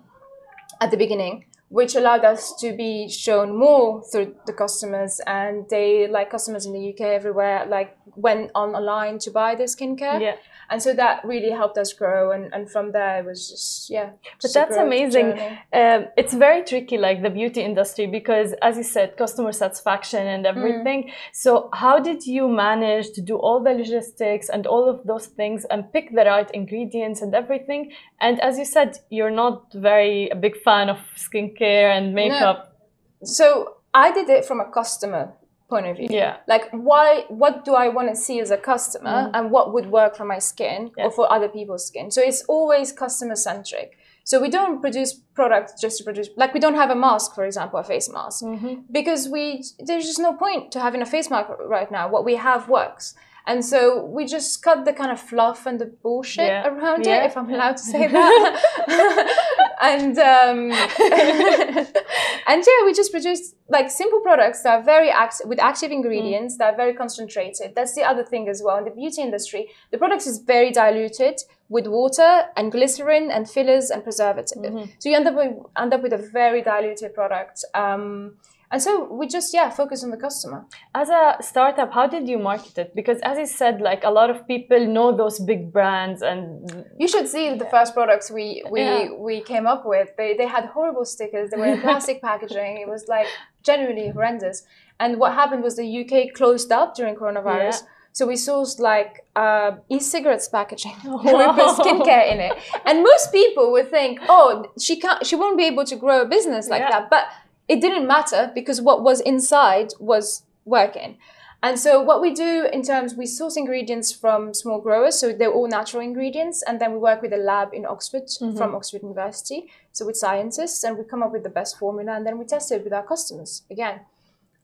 [0.81, 5.21] at the beginning, which allowed us to be shown more through the customers.
[5.27, 9.67] And they, like customers in the UK, everywhere, like went on online to buy their
[9.67, 10.21] skincare.
[10.21, 10.37] yeah
[10.71, 12.33] And so that really helped us grow.
[12.33, 14.11] And, and from there, it was just, yeah.
[14.43, 15.29] but that's amazing
[15.73, 20.35] um, it's very tricky like the beauty industry because as you said customer satisfaction Mm.
[20.35, 21.01] and everything
[21.33, 25.65] so how did you manage to do all the logistics and all of those things
[25.71, 27.83] and pick the right ingredients and everything
[28.21, 32.77] and as you said you're not very a big fan of skincare and makeup
[33.23, 35.33] So I did it from a customer
[35.69, 36.09] point of view.
[36.11, 36.37] Yeah.
[36.47, 39.31] Like why what do I want to see as a customer mm.
[39.35, 41.07] and what would work for my skin Yeah.
[41.07, 42.11] or for other people's skin.
[42.11, 43.99] So it's always customer centric.
[44.25, 47.45] So we don't produce products just to produce like we don't have a mask, for
[47.45, 48.45] example, a face mask.
[48.45, 48.75] Mm-hmm.
[48.91, 52.09] Because we there's just no point to having a face mask right now.
[52.09, 53.15] What we have works.
[53.49, 56.67] And so we just cut the kind of fluff and the bullshit Yeah.
[56.67, 57.23] around Yeah.
[57.23, 58.61] it, if I'm allowed to say that.
[59.81, 60.73] and um,
[62.49, 66.57] and yeah, we just produce like simple products that are very act- with active ingredients
[66.59, 67.75] that are very concentrated.
[67.75, 68.79] That's the other thing as well.
[68.79, 73.91] In the beauty industry, the product is very diluted with water and glycerin and fillers
[73.91, 74.63] and preservative.
[74.99, 77.65] So you end up with, end up with a very diluted product.
[77.75, 78.37] Um,
[78.71, 80.65] and so we just yeah focus on the customer.
[80.95, 82.95] As a startup, how did you market it?
[82.95, 87.09] Because as you said, like a lot of people know those big brands and You
[87.09, 89.09] should see the first products we we, Yeah.
[89.29, 90.09] we came up with.
[90.19, 91.51] They they had horrible stickers.
[91.51, 92.79] They were in plastic packaging.
[92.85, 93.29] It was like
[93.63, 94.65] genuinely horrendous.
[94.99, 97.79] And what happened was the UK closed up during coronavirus.
[97.83, 97.89] Yeah.
[98.19, 100.95] So we sourced like uh, e-cigarettes packaging.
[101.05, 102.53] Oh, we put skincare in it,
[102.87, 105.21] and most people would think, "Oh, she can't.
[105.27, 106.93] She won't be able to grow a business like Yeah.
[107.01, 107.25] that." But
[107.69, 111.19] it didn't matter because what was inside was working.
[111.63, 115.53] And so what we do in terms, we source ingredients from small growers, so they're
[115.53, 119.69] all natural ingredients, and then we work with a lab in Oxford from Oxford University,
[119.91, 122.71] so with scientists, and we come up with the best formula, and then we test
[122.71, 124.01] it with our customers again.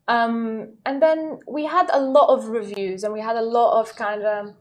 [0.06, 3.96] Um, and then we had a lot of reviews, and we had a lot of
[3.96, 4.54] kind of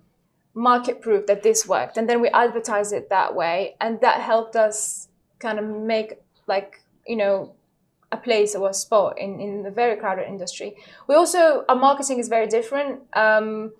[0.53, 4.55] market proof that this worked, and then we advertised it that way, and that helped
[4.55, 6.13] us kind of make
[6.47, 7.53] like you know
[8.11, 10.75] a place or a spot in, in the very crowded industry.
[11.07, 13.01] We also, our marketing is very different.
[13.13, 13.71] Um,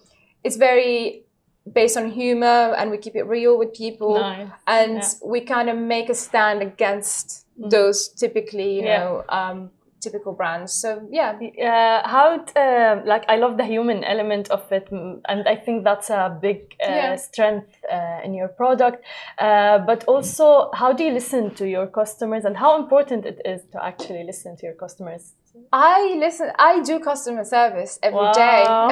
[0.43, 1.23] it's very
[1.71, 4.19] based on humor and we keep it real with people.
[4.19, 4.47] Nice.
[4.67, 5.09] And Yeah.
[5.23, 8.99] we kind of make a stand against those typically, you Yeah.
[8.99, 10.73] know, um, typical brands.
[10.73, 11.39] So yeah.
[11.39, 16.09] uh, how uh, like I love the human element of it, and I think that's
[16.09, 17.15] a big uh, Yeah.
[17.15, 19.05] strength uh, in your product.
[19.37, 23.61] Uh, but also, how do you listen to your customers, and how important it is
[23.71, 25.33] to actually listen to your customers?
[25.73, 26.49] I listen.
[26.57, 28.63] I do customer service every day.
[28.65, 28.87] Wow.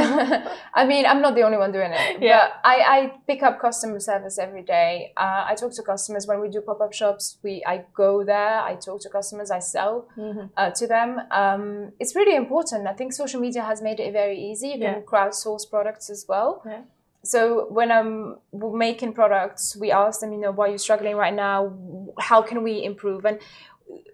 [0.74, 2.22] I mean, I'm not the only one doing it.
[2.22, 2.48] Yeah.
[2.48, 5.14] But I, I pick up customer service every day.
[5.18, 7.38] Uh, I talk to customers when we do pop up shops.
[7.44, 8.60] We I go there.
[8.62, 9.52] I talk to customers.
[9.52, 10.48] I sell Mm-hmm.
[10.58, 11.22] uh, to them.
[11.32, 12.88] Um, it's really important.
[12.88, 14.70] I think social media has made it very easy.
[14.70, 15.00] You can Yeah.
[15.02, 16.62] crowdsource products as well.
[16.66, 16.82] Yeah.
[17.24, 21.34] So when I'm making products, we ask them, you know, why are you struggling right
[21.34, 21.74] now?
[22.20, 23.26] How can we improve?
[23.26, 23.40] And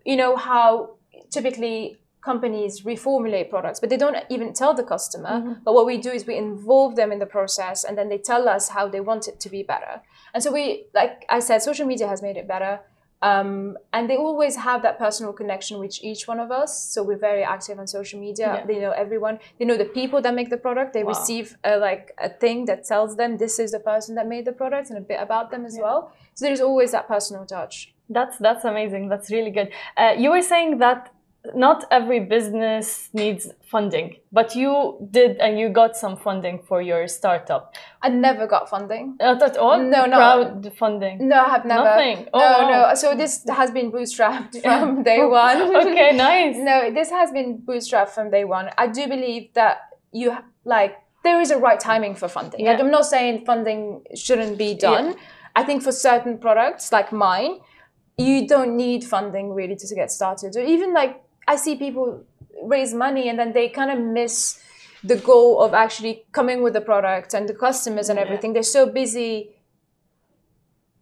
[0.03, 0.95] you know how
[1.29, 1.97] typically
[2.29, 5.33] companies reformulate products, but they don't even tell the customer.
[5.65, 8.43] But what we do is we involve them in the process, and then they tell
[8.55, 9.93] us how they want it to be better.
[10.33, 10.65] And so we,
[10.99, 12.73] like I said, social media has made it better.
[13.21, 16.71] Um, and they always have that personal connection with each one of us.
[16.93, 18.47] So we're very active on social media.
[18.55, 18.65] Yeah.
[18.69, 19.35] They know everyone.
[19.57, 20.89] They know the people that make the product.
[20.93, 21.13] They Wow.
[21.15, 24.51] receive a, like a thing that tells them this is the person that made the
[24.61, 25.99] product and a bit about them as well.
[26.35, 27.75] So there's always that personal touch.
[28.17, 29.03] That's that's amazing.
[29.11, 29.69] That's really good.
[30.01, 31.11] Uh, you were saying that
[31.55, 37.07] not every business needs funding, but you did, and you got some funding for your
[37.07, 37.75] startup.
[38.01, 39.17] I never got funding.
[39.19, 39.77] Uh, not at all.
[39.77, 40.17] No, no.
[40.17, 41.19] crowdfunding.
[41.19, 41.83] No, I have never.
[41.83, 42.27] Nothing?
[42.33, 42.89] Oh, no, wow.
[42.89, 42.95] no.
[42.95, 45.75] So this has been bootstrapped from day one.
[45.75, 46.55] okay, nice.
[46.57, 48.69] No, this has been bootstrapped from day one.
[48.77, 49.77] I do believe that
[50.11, 52.61] you like there is a right timing for funding.
[52.65, 52.77] Yeah.
[52.77, 55.15] I'm not saying funding shouldn't be done.
[55.55, 57.59] I think for certain products like mine,
[58.17, 60.55] you don't need funding really to, to get started.
[60.55, 62.23] Or even like I see people
[62.63, 64.59] raise money and then they kind of miss
[65.03, 68.25] the goal of actually coming with the product and the customers and Yeah.
[68.25, 68.53] everything.
[68.53, 69.51] They're so busy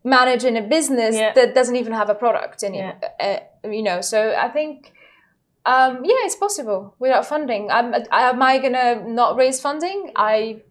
[0.04, 1.34] managing a business Yeah.
[1.34, 2.94] that doesn't even have a product in Yeah.
[3.20, 3.50] it.
[3.64, 4.92] Uh, you know, so I think
[5.66, 7.72] um, yeah, it's possible without funding.
[7.72, 10.12] I'm, am I gonna not raise funding?
[10.14, 10.62] I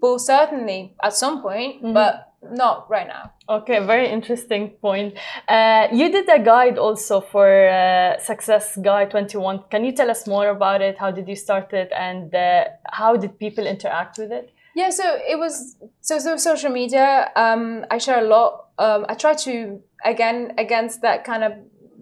[0.00, 1.92] will certainly at some point, Mm-hmm.
[1.92, 3.32] but not right now.
[3.48, 5.14] Okay, very interesting point.
[5.48, 9.64] Uh, you did a guide also for uh, Success Guide 21.
[9.70, 10.98] Can you tell us more about it?
[10.98, 14.52] How did you start it, and uh, how did people interact with it?
[14.76, 17.30] Yeah, so it was so so social media.
[17.34, 18.66] Um, I share a lot.
[18.78, 21.52] Um, I try to again against that kind of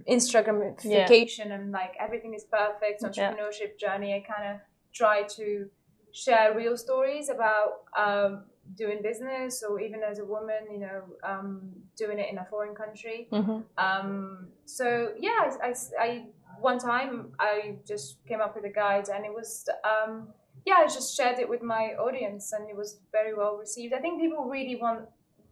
[0.09, 4.15] Instagramification and like everything is perfect entrepreneurship journey.
[4.15, 4.61] I kind of
[4.95, 5.69] try to
[6.13, 11.71] share real stories about um, doing business or even as a woman, you know, um,
[11.97, 13.29] doing it in a foreign country.
[13.33, 13.65] Mhm.
[13.79, 16.27] Um, so yeah, I, I, I-
[16.59, 20.29] one time I just came up with a guide and it was um,
[20.65, 23.93] yeah, I just shared it with my audience and it was very well received.
[23.93, 25.03] I think people really want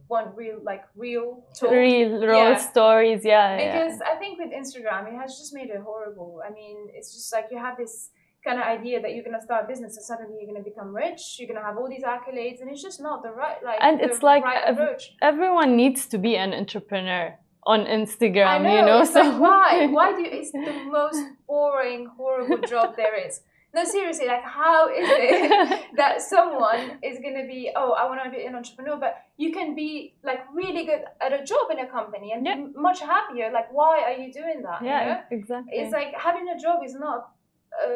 [0.09, 1.71] want real like real talk.
[1.71, 2.57] Real, real Yeah.
[2.57, 3.59] stories, yeah.
[3.59, 3.85] yeah.
[3.85, 6.43] Because I think with Instagram, it has just made it horrible.
[6.47, 8.11] I mean, it's just like you have this
[8.45, 11.23] kind of idea that you're gonna start a business and suddenly you're gonna become rich.
[11.39, 13.79] You're gonna have all these accolades, and it's just not the right like.
[13.81, 15.03] And the it's like right ev- approach.
[15.23, 17.35] Everyone needs to be an entrepreneur
[17.67, 18.77] on Instagram, I know.
[18.77, 19.01] you know.
[19.01, 19.87] it's like, why?
[19.97, 23.41] Why do you, it's the most boring, horrible job there is.
[23.75, 28.31] no, seriously, like how is it that someone is gonna be, oh, I want to
[28.31, 31.89] be an entrepreneur, but you can be like really good at a job in a
[31.99, 32.57] company and Yeah.
[32.57, 33.51] be much happier.
[33.59, 34.83] Like, why are you doing that?
[34.83, 34.93] you know?
[34.93, 35.73] yeah, exactly.
[35.79, 37.21] it's like having a job is not
[37.85, 37.89] a,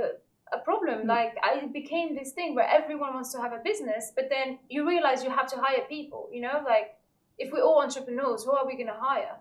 [0.53, 1.03] a problem.
[1.03, 1.07] Mm.
[1.17, 4.87] Like I became this thing where everyone wants to have a business, but then you
[4.89, 6.29] realize you have to hire people.
[6.33, 6.95] You know, like
[7.39, 9.37] if we're all entrepreneurs, who are we going to hire?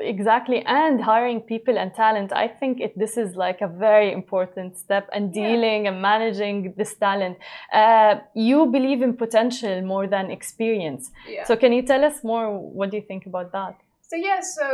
[0.00, 4.78] exactly and hiring people and talent i think it, this is like a very important
[4.78, 5.42] step and Yeah.
[5.48, 7.36] dealing and managing this talent
[7.72, 11.44] uh, you believe in potential more than experience Yeah.
[11.44, 12.46] so can you tell us more
[12.78, 13.74] what do you think about that
[14.12, 14.66] So yeah, so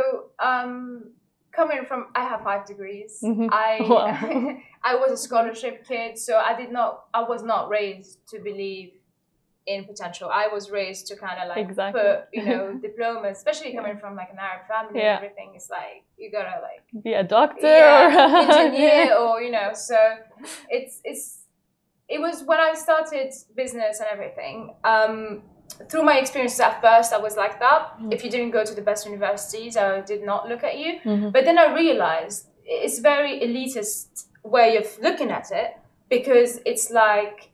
[0.49, 1.09] um,
[1.55, 3.19] coming from, I have five degrees.
[3.23, 3.49] Mhm.
[3.51, 4.57] I Wow.
[4.83, 8.91] I was a scholarship kid, so I did not, I was not raised to believe
[9.65, 10.29] in potential.
[10.29, 12.01] I was raised to kind of like Exactly.
[12.01, 15.15] put, you know, diplomas, especially coming from like an Arab family Yeah.
[15.15, 15.53] and everything.
[15.55, 19.71] It's like you gotta like be a doctor yeah, or engineer or you know.
[19.73, 19.97] So
[20.69, 21.43] it's it's
[22.09, 24.75] it was when I started business and everything.
[24.83, 25.43] Um,
[25.89, 27.93] through my experiences at first, I was like that.
[28.11, 30.99] If you didn't go to the best universities, I did not look at you.
[31.03, 31.31] Mhm.
[31.31, 35.77] But then I realized it's very elitist way of looking at it
[36.09, 37.49] because it's like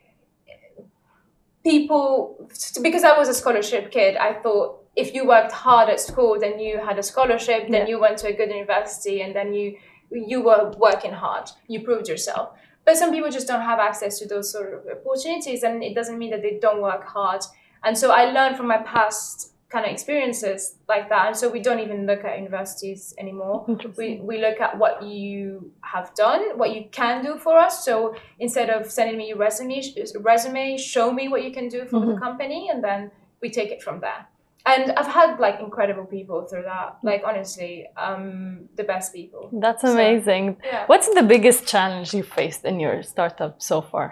[1.64, 2.50] people
[2.82, 6.60] because I was a scholarship kid, I thought if you worked hard at school, then
[6.60, 7.88] you had a scholarship, then Yeah.
[7.88, 9.78] you went to a good university, and then you
[10.12, 11.46] you were working hard.
[11.68, 12.50] You proved yourself.
[12.84, 16.18] But some people just don't have access to those sort of opportunities, and it doesn't
[16.18, 17.42] mean that they don't work hard.
[17.84, 21.28] And so I learned from my past kind of experiences like that.
[21.28, 23.66] And so we don't even look at universities anymore.
[23.98, 27.86] We, we look at what you have done, what you can do for us.
[27.86, 29.80] So instead of sending me your resume,
[30.20, 33.12] resume, show me what you can do for the company, and then
[33.42, 34.28] we take it from there.
[34.66, 36.98] And I've had like incredible people through that.
[37.04, 39.50] Like honestly, um, the best people.
[39.54, 40.86] that's So- amazing Yeah.
[40.88, 44.08] what's the biggest challenge you faced in your startup so far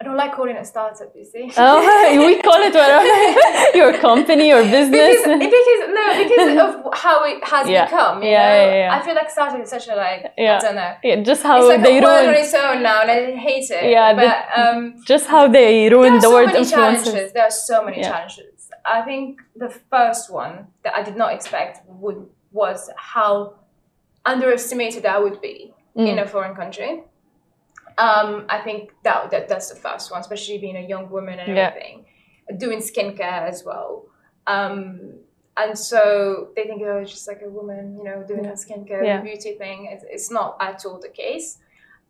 [0.00, 1.12] I don't like calling it startup.
[1.14, 1.52] You see.
[1.58, 7.24] oh we call it whatever your company or business because, because no, because of how
[7.24, 7.84] it has Yeah.
[7.84, 8.22] become.
[8.22, 8.54] You Yeah, know?
[8.64, 8.96] yeah, yeah.
[8.96, 10.56] I feel like startup is such a like Yeah.
[10.56, 10.94] I don't know.
[11.04, 13.70] Yeah, just how it's like they a word on its own now, and I hate
[13.70, 13.90] it.
[13.90, 16.70] Yeah, the- but um, just how they ruined are the so word many influencers
[17.04, 17.32] challenges.
[17.34, 18.10] There are so many Yeah.
[18.10, 18.70] challenges.
[18.86, 23.32] I think the first one that I did not expect would was how
[24.24, 26.22] underestimated I would be in Mm.
[26.22, 27.02] a foreign country.
[28.06, 31.48] Um, I think that, that that's the first one, especially being a young woman and
[31.56, 31.68] Yeah.
[31.68, 32.06] everything,
[32.64, 33.90] doing skincare as well.
[34.46, 34.78] Um,
[35.62, 38.50] and so they think, oh, it's just like a woman, you know, doing Yeah.
[38.50, 39.20] her skincare Yeah.
[39.20, 39.78] beauty thing.
[39.92, 41.58] It's, it's not at all the case.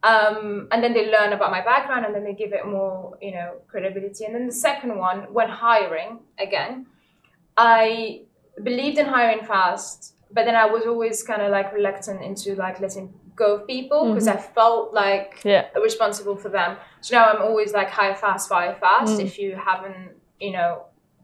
[0.02, 3.32] Um, and then they learn about my background and then they give it more, you
[3.32, 4.24] know, credibility.
[4.26, 6.86] And then the second one, when hiring again,
[7.56, 8.22] I
[8.62, 12.80] believed in hiring fast, but then I was always kind of like reluctant into like
[12.80, 15.64] letting go of people because I felt like Yeah.
[15.90, 16.70] responsible for them.
[17.04, 19.12] So now I'm always like hire fast, fire fast.
[19.18, 19.24] Mm.
[19.26, 20.06] If you haven't,
[20.46, 20.70] you know,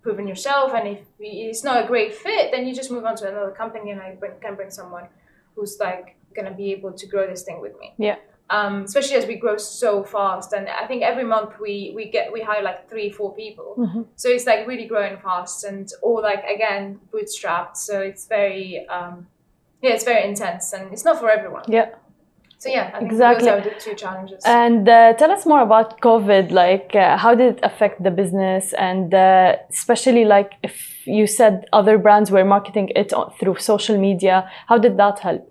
[0.05, 3.25] proven yourself and if it's not a great fit, then you just move on to
[3.33, 5.07] another company and I bring, can bring someone
[5.55, 8.17] who's like gonna be able to grow this thing with me yeah
[8.57, 10.49] um, especially as we grow so fast.
[10.57, 13.71] And I think every month we we get we hire like three, four people.
[13.85, 14.03] Mhm.
[14.23, 17.77] So it's like really growing fast and all like again bootstrapped.
[17.89, 19.15] So it's very um,
[19.83, 21.65] yeah, it's very intense and it's not for everyone.
[21.79, 21.89] yeah
[22.67, 23.49] So yeah, Exactly.
[23.49, 24.43] those are the two challenges.
[24.45, 26.51] And uh, tell us more about COVID.
[26.51, 28.73] Like, uh, how did it affect the business?
[28.73, 33.99] And uh, especially, like, if you said other brands were marketing it on, through social
[33.99, 35.43] media, how did that help?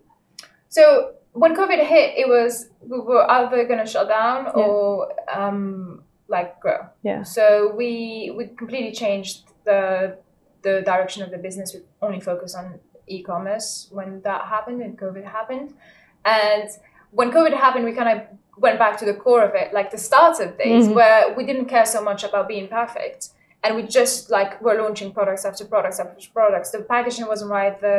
[0.67, 6.03] So when COVID hit, it was we were either going to shut down or um,
[6.27, 6.79] like grow.
[7.03, 7.23] Yeah.
[7.23, 10.17] So we we completely changed the
[10.63, 11.73] the direction of the business.
[11.73, 15.73] We only focused on e-commerce when that happened and COVID happened,
[16.25, 16.69] and
[17.15, 19.97] when COVID happened, we kind of went back to the core of it, like the
[19.97, 20.95] startup days, Mhm.
[20.99, 23.29] where we didn't care so much about being perfect.
[23.63, 26.71] And we just like were launching products after products after products.
[26.71, 27.95] The packaging wasn't right, the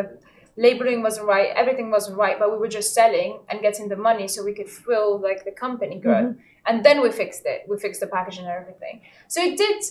[0.57, 4.27] labeling wasn't right, everything wasn't right, but we were just selling and getting the money
[4.29, 6.35] so we could fill like the company growth.
[6.67, 7.65] And then we fixed it.
[7.69, 9.03] We fixed the packaging and everything.
[9.29, 9.83] So it did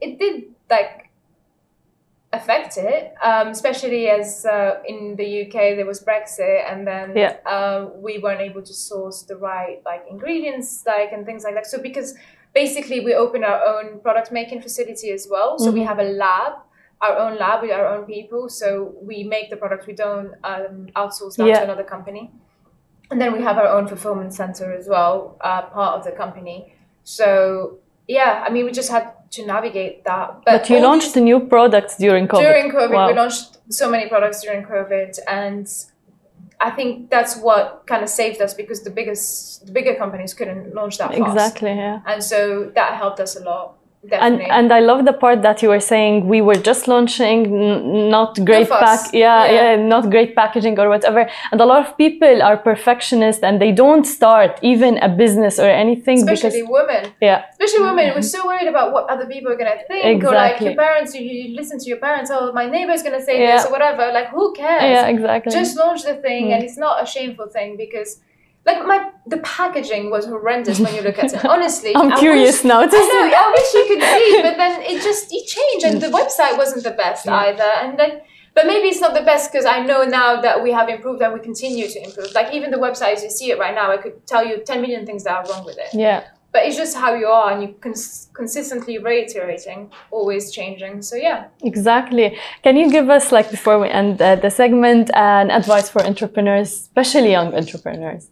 [0.00, 1.05] it did like
[2.36, 7.32] affect it, um, especially as uh, in the UK there was Brexit, and then Yeah.
[7.54, 11.66] uh, we weren't able to source the right like ingredients, like and things like that.
[11.66, 12.14] So because
[12.54, 15.86] basically we opened our own product making facility as well, so we Mhm.
[15.90, 16.52] have a lab,
[17.00, 18.48] our own lab with our own people.
[18.60, 19.86] So we make the product.
[19.86, 21.58] We don't um, outsource that Yeah.
[21.60, 22.24] to another company.
[23.10, 26.58] And then we have our own fulfillment center as well, uh, part of the company.
[27.04, 27.28] So
[28.08, 30.42] yeah, I mean, we just had to navigate that.
[30.44, 32.40] But you launched these- new products during COVID.
[32.40, 32.90] during COVID.
[32.94, 33.08] Wow.
[33.08, 35.66] We launched so many products during COVID, and
[36.60, 40.74] I think that's what kind of saved us because the biggest, the bigger companies couldn't
[40.74, 41.20] launch that fast.
[41.20, 41.70] Exactly.
[41.74, 42.00] Yeah.
[42.06, 43.74] And so that helped us a lot.
[44.02, 44.46] And Definitely.
[44.58, 48.38] and I love the part that you were saying we were just launching, n- not
[48.44, 49.52] great pack, yeah, Yeah.
[49.74, 51.28] yeah, not great packaging or whatever.
[51.50, 55.68] And a lot of people are perfectionists and they don't start even a business or
[55.68, 57.12] anything Especially because women.
[57.20, 60.60] yeah, Especially women, we're so worried about what other people are gonna think, or like
[60.60, 61.12] your parents.
[61.16, 62.30] You, you listen to your parents.
[62.32, 63.56] Oh, my neighbor's gonna say Yeah.
[63.56, 64.04] this or whatever.
[64.12, 64.84] Like, who cares?
[64.84, 65.50] yeah, exactly.
[65.52, 66.52] Just launch the thing, Mm.
[66.54, 68.20] and it's not a shameful thing because,
[68.66, 71.44] like, my the packaging was horrendous when you look at it.
[71.54, 73.36] Honestly, I'm I curious wish- now to I know.
[73.44, 76.82] I wish you could see, but then it just it changed, and the website wasn't
[76.84, 77.70] the best either.
[77.82, 78.20] And then,
[78.54, 81.32] but maybe it's not the best because I know now that we have improved and
[81.34, 82.32] we continue to improve.
[82.34, 84.80] Like even the website, as you see it right now, I could tell you ten
[84.80, 85.90] million things that are wrong with it.
[85.92, 86.24] Yeah.
[86.52, 91.02] But it's just how you are, and you cons- consistently reiterating, always changing.
[91.02, 91.48] So yeah.
[91.62, 92.38] Exactly.
[92.62, 96.70] Can you give us, like, before we end uh, the segment, an advice for entrepreneurs,
[96.72, 98.30] especially young entrepreneurs?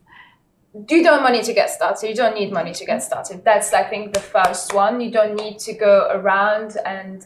[0.88, 2.08] You don't money to get started.
[2.08, 3.44] You don't need money to get started.
[3.44, 5.00] That's I think the first one.
[5.00, 7.24] You don't need to go around and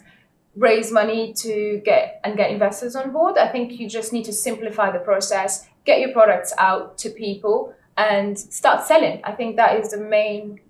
[0.55, 3.39] raise money to get and get investors on board.
[3.39, 7.75] I think you just need to simplify the process, get your products out to people
[7.97, 9.21] and start selling.
[9.25, 10.61] I think that is the main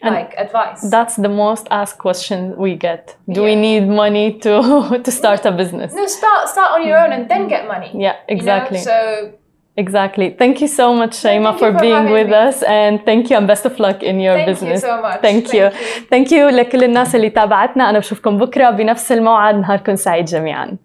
[0.00, 0.80] And like advice.
[0.96, 3.16] That's the most asked question we get.
[3.34, 4.52] Do we need money to
[5.06, 5.92] to start a business?
[5.92, 7.90] no, start start on your own and then get money.
[7.94, 8.36] Yeah, you know?
[8.36, 8.78] exactly.
[8.78, 9.32] So
[9.77, 10.27] Exactly.
[10.41, 12.35] Thank you so much, Shaima, thank for you for being having with me.
[12.47, 14.83] us and thank you and best of luck in your thank business.
[14.83, 15.19] you so much.
[15.21, 15.63] Thank you.
[15.63, 15.69] you.
[16.11, 20.77] Thank you لكل الناس اللي تابعتنا أنا بشوفكم بكرة بنفس الموعد نهاركم سعيد جميعاً.